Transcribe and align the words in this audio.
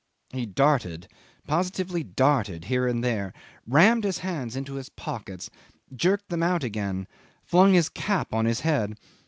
."He 0.31 0.47
darted 0.47 1.07
positively 1.45 2.03
darted 2.03 2.65
here 2.65 2.87
and 2.87 3.03
there, 3.03 3.33
rammed 3.67 4.03
his 4.03 4.17
hands 4.17 4.55
into 4.55 4.73
his 4.73 4.89
pockets, 4.89 5.51
jerked 5.95 6.29
them 6.29 6.41
out 6.41 6.63
again, 6.63 7.05
flung 7.43 7.73
his 7.73 7.89
cap 7.89 8.33
on 8.33 8.45
his 8.45 8.61
head. 8.61 8.97